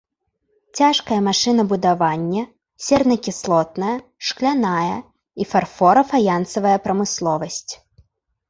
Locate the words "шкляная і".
4.29-5.49